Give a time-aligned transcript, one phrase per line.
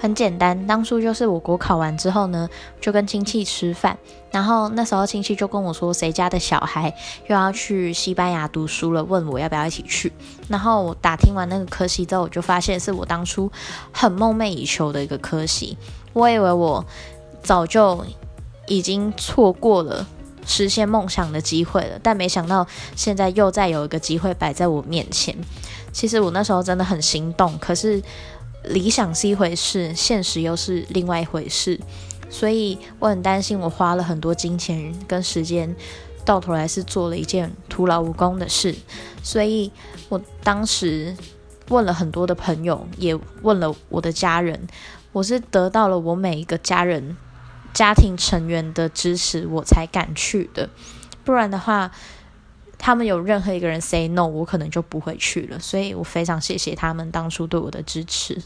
[0.00, 2.48] 很简单，当初就是我国考完之后呢，
[2.80, 3.98] 就跟亲戚吃饭，
[4.30, 6.90] 然后那时候亲戚就跟我说，谁家的小孩
[7.26, 10.10] 又要去西班牙读书了，问我要不要一起去。
[10.48, 13.52] 然后我打听完那个科系之后，我就发现是我当初
[13.92, 15.76] 很梦寐以求的一个科系，
[16.14, 16.82] 我以为我
[17.42, 18.02] 早就
[18.66, 20.06] 已经错过了
[20.46, 25.36] 实现梦想的机会了，但没想到现在又再有一个机会摆在我面前。
[25.92, 28.02] 其实我那时候真的很心动，可是。
[28.64, 31.80] 理想是一回事，现实又是另外一回事，
[32.28, 35.74] 所以我很担心，我花了很多金钱跟时间，
[36.24, 38.74] 到头来是做了一件徒劳无功的事。
[39.22, 39.72] 所以
[40.08, 41.16] 我当时
[41.68, 44.68] 问了很多的朋友，也问了我的家人，
[45.12, 47.16] 我是得到了我每一个家人、
[47.72, 50.68] 家庭成员的支持，我才敢去的。
[51.24, 51.90] 不然的话，
[52.78, 58.40] 他们有任何一个人 say no，我可能就不会去了，所以我非常谢谢他们当初对我的支持。